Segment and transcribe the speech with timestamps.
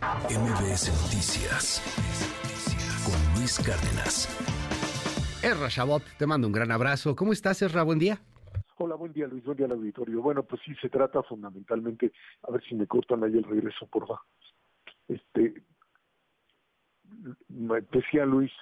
[0.00, 1.82] MBS Noticias
[3.04, 4.28] con Luis Cárdenas.
[5.44, 7.14] Erra Chabot, te mando un gran abrazo.
[7.14, 7.82] ¿Cómo estás, Erra?
[7.82, 8.18] Buen día.
[8.78, 10.22] Hola, buen día Luis, buen día al auditorio.
[10.22, 12.12] Bueno, pues sí, se trata fundamentalmente,
[12.48, 14.22] a ver si me cortan ahí el regreso, por favor.
[15.06, 15.62] Este,
[17.92, 18.52] decía Luis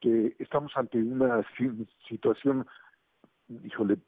[0.00, 1.44] que estamos ante una
[2.08, 2.66] situación,
[3.62, 3.98] híjole,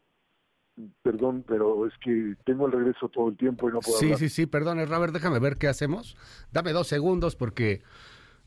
[1.18, 4.18] perdón, pero es que tengo el regreso todo el tiempo y no puedo Sí, hablar.
[4.20, 6.16] sí, sí, perdón, Robert, déjame ver qué hacemos.
[6.52, 7.82] Dame dos segundos porque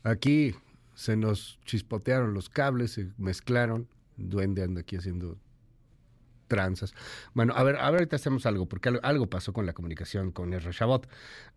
[0.02, 0.54] aquí
[0.94, 3.88] se nos chispotearon los cables, se mezclaron.
[4.16, 5.38] Duende anda aquí haciendo
[6.48, 6.94] tranzas.
[7.34, 10.32] Bueno, a ver, a ver, ahorita hacemos algo, porque algo, algo pasó con la comunicación
[10.32, 10.70] con R.
[10.70, 11.08] Chabot.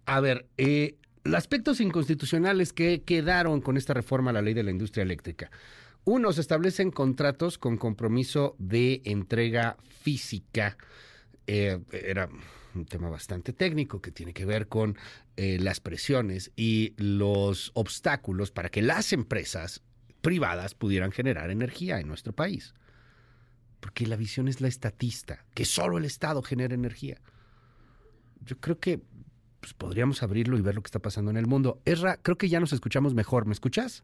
[0.06, 4.64] A ver, eh, los aspectos inconstitucionales que quedaron con esta reforma a la ley de
[4.64, 5.52] la industria eléctrica.
[6.06, 10.78] Uno, se establecen contratos con compromiso de entrega física.
[11.48, 12.30] Eh, era
[12.74, 14.98] un tema bastante técnico que tiene que ver con
[15.38, 19.82] eh, las presiones y los obstáculos para que las empresas
[20.22, 22.74] privadas pudieran generar energía en nuestro país.
[23.80, 27.22] Porque la visión es la estatista, que solo el Estado genera energía.
[28.44, 29.02] Yo creo que
[29.60, 31.82] pues, podríamos abrirlo y ver lo que está pasando en el mundo.
[31.86, 33.46] Esra, creo que ya nos escuchamos mejor.
[33.46, 34.04] ¿Me escuchas?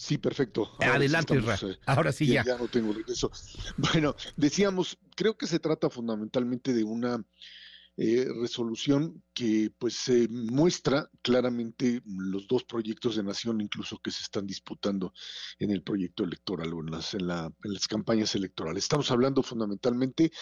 [0.00, 0.70] Sí, perfecto.
[0.80, 1.34] Ahora Adelante.
[1.36, 2.42] Eh, Ahora sí ya.
[2.42, 3.30] Ya no tengo regreso.
[3.76, 7.22] Bueno, decíamos, creo que se trata fundamentalmente de una
[7.98, 14.22] eh, resolución que pues eh, muestra claramente los dos proyectos de nación incluso que se
[14.22, 15.12] están disputando
[15.58, 18.84] en el proyecto electoral o en las, en, la, en las campañas electorales.
[18.84, 20.32] Estamos hablando fundamentalmente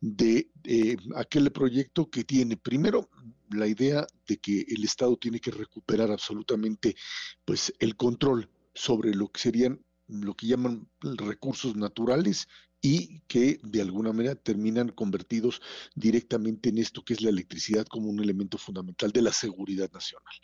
[0.00, 3.08] de eh, aquel proyecto que tiene primero
[3.50, 6.96] la idea de que el Estado tiene que recuperar absolutamente
[7.44, 12.46] pues el control sobre lo que serían lo que llaman recursos naturales
[12.86, 15.60] y que de alguna manera terminan convertidos
[15.96, 20.34] directamente en esto que es la electricidad como un elemento fundamental de la seguridad nacional.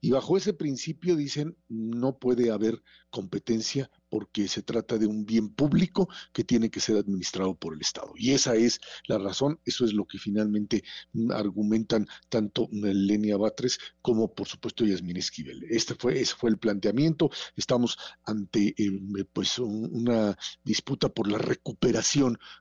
[0.00, 5.50] Y bajo ese principio dicen no puede haber competencia porque se trata de un bien
[5.50, 8.12] público que tiene que ser administrado por el Estado.
[8.16, 10.82] Y esa es la razón, eso es lo que finalmente
[11.30, 15.64] argumentan tanto Lenia Batres como por supuesto Yasmín Esquivel.
[15.68, 21.81] Este fue, ese fue el planteamiento, estamos ante eh, pues una disputa por la recuperación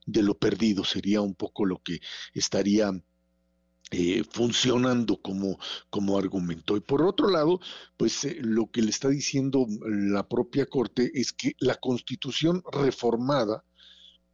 [0.05, 1.99] de lo perdido, sería un poco lo que
[2.33, 2.91] estaría
[3.91, 5.59] eh, funcionando como,
[5.89, 6.77] como argumento.
[6.77, 7.59] Y por otro lado,
[7.97, 13.63] pues eh, lo que le está diciendo la propia Corte es que la constitución reformada,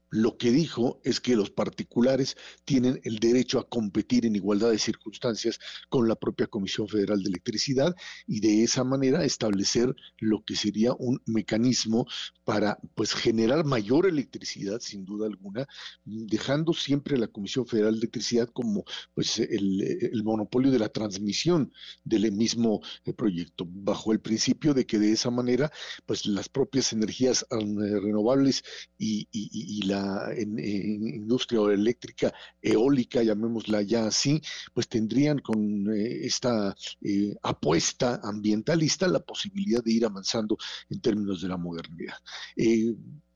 [0.10, 4.80] lo que dijo es que los particulares tienen el derecho a competir en igualdad de
[4.80, 5.60] circunstancias
[5.90, 7.96] con la propia Comisión Federal de Electricidad
[8.26, 12.08] y de esa manera establecer lo que sería un mecanismo
[12.46, 15.68] para pues generar mayor electricidad sin duda alguna,
[16.06, 21.72] dejando siempre a la Comisión Federal de Electricidad como pues el, monopolio de la transmisión
[22.04, 25.72] del mismo eh, proyecto, bajo el principio de que de esa manera
[26.06, 28.64] pues las propias energías eh, renovables
[28.98, 29.97] y, y la
[30.36, 34.42] en, industria eléctrica eólica, llamémosla ya así,
[34.74, 40.58] pues tendrían con eh, esta eh, apuesta ambientalista la posibilidad de ir avanzando
[40.90, 42.16] en términos de la modernidad.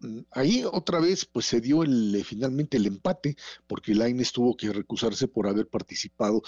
[0.04, 3.36] Eh, ahí otra vez pues se dio el, finalmente el empate
[3.68, 6.42] porque Laines tuvo que recusarse por haber participado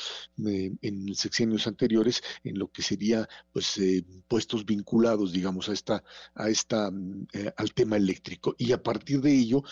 [0.46, 6.04] eh, en sexenios anteriores en lo que sería pues eh, puestos vinculados digamos a esta
[6.36, 6.92] a esta
[7.34, 8.56] eh, al tema eléctrico.
[8.58, 9.64] Y a partir de ello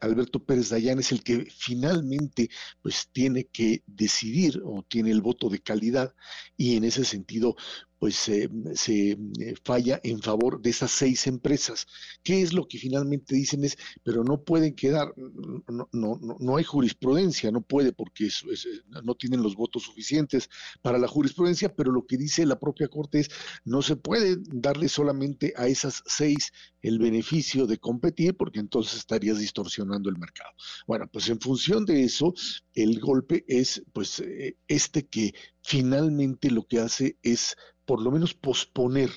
[0.00, 2.48] Alberto Pérez Dayán es el que finalmente
[2.80, 6.14] pues tiene que decidir o tiene el voto de calidad
[6.56, 7.56] y en ese sentido
[7.98, 9.18] pues eh, se eh,
[9.64, 11.86] falla en favor de esas seis empresas.
[12.22, 13.64] ¿Qué es lo que finalmente dicen?
[13.64, 18.44] Es, pero no pueden quedar, no, no, no hay jurisprudencia, no puede porque es,
[19.02, 20.48] no tienen los votos suficientes
[20.82, 23.30] para la jurisprudencia, pero lo que dice la propia Corte es,
[23.64, 29.38] no se puede darle solamente a esas seis el beneficio de competir porque entonces estarías
[29.38, 30.50] distorsionando el mercado.
[30.86, 32.34] Bueno, pues en función de eso,
[32.74, 37.56] el golpe es pues eh, este que finalmente lo que hace es
[37.88, 39.10] por lo menos posponer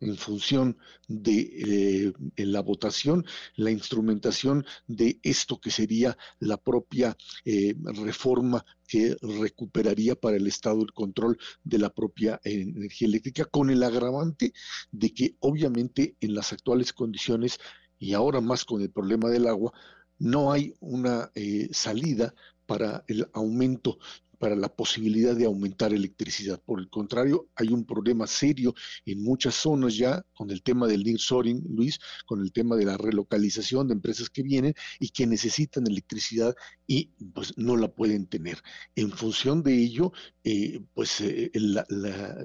[0.00, 0.78] en función
[1.08, 3.26] de eh, la votación
[3.56, 7.74] la instrumentación de esto que sería la propia eh,
[8.06, 13.68] reforma que recuperaría para el Estado el control de la propia eh, energía eléctrica con
[13.68, 14.54] el agravante
[14.90, 17.58] de que obviamente en las actuales condiciones
[17.98, 19.74] y ahora más con el problema del agua
[20.18, 21.30] no hay una
[21.70, 22.34] salida
[22.64, 23.98] para el aumento
[24.38, 26.60] para la posibilidad de aumentar electricidad.
[26.64, 28.74] Por el contrario, hay un problema serio
[29.04, 32.96] en muchas zonas ya con el tema del nearshoring, Luis, con el tema de la
[32.96, 36.54] relocalización de empresas que vienen y que necesitan electricidad
[36.86, 38.62] y pues no la pueden tener.
[38.94, 40.12] En función de ello,
[40.44, 41.50] eh, pues eh,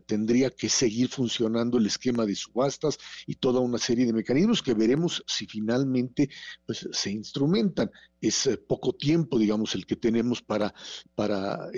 [0.06, 4.74] tendría que seguir funcionando el esquema de subastas y toda una serie de mecanismos que
[4.74, 6.30] veremos si finalmente
[6.66, 7.90] pues, se instrumentan.
[8.20, 10.74] Es eh, poco tiempo, digamos, el que tenemos para,
[11.16, 11.70] para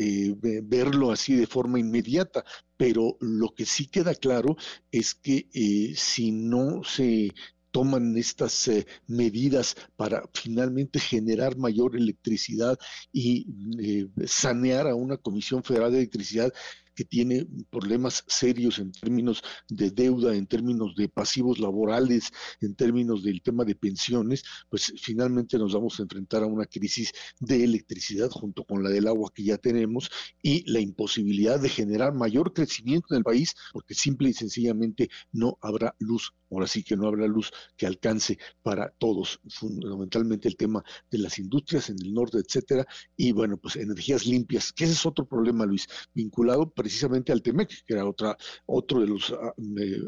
[0.63, 2.43] verlo así de forma inmediata,
[2.77, 4.55] pero lo que sí queda claro
[4.91, 5.47] es que
[5.95, 7.31] si no se
[7.75, 12.79] toman estas eh, medidas para finalmente generar mayor electricidad
[13.11, 13.47] y
[13.83, 16.53] eh, sanear a una Comisión Federal de Electricidad
[16.95, 22.31] que tiene problemas serios en términos de deuda, en términos de pasivos laborales,
[22.61, 27.11] en términos del tema de pensiones, pues finalmente nos vamos a enfrentar a una crisis
[27.39, 30.09] de electricidad junto con la del agua que ya tenemos
[30.41, 35.57] y la imposibilidad de generar mayor crecimiento en el país porque simple y sencillamente no
[35.61, 36.33] habrá luz.
[36.51, 41.39] Ahora sí que no habrá luz que alcance para todos, fundamentalmente el tema de las
[41.39, 42.85] industrias en el norte, etcétera,
[43.17, 47.83] y bueno, pues energías limpias, que ese es otro problema, Luis, vinculado precisamente al TEMEC,
[47.83, 48.37] que era otra,
[48.67, 49.55] otro de los ah,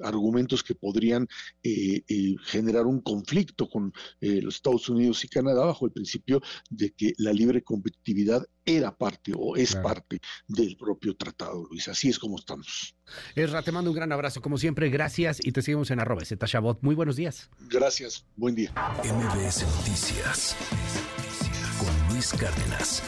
[0.04, 1.28] argumentos que podrían
[1.64, 3.92] eh, eh, generar un conflicto con
[4.22, 6.40] eh, los Estados Unidos y Canadá bajo el principio
[6.70, 11.88] de que la libre competitividad era parte o es parte del propio tratado, Luis.
[11.88, 12.96] Así es como estamos.
[13.34, 16.78] Esra, te mando un gran abrazo, como siempre, gracias y te seguimos en arroba Shabot.
[16.84, 17.50] Muy buenos días.
[17.72, 18.72] Gracias, buen día.
[19.04, 20.56] MBS Noticias
[21.80, 23.02] con Luis Cárdenas.